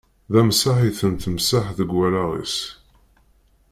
D 0.31 0.33
amsaḥ 0.41 0.77
i 0.89 0.91
ten-temsaḥ 0.99 1.67
deg 1.79 1.89
wallaɣ-is. 1.97 2.55